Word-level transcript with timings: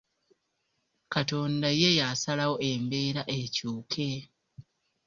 Katonda 1.13 1.67
ye 1.81 1.89
yasalawo 1.99 2.55
embeera 2.71 3.21
ekyuke! 3.39 4.09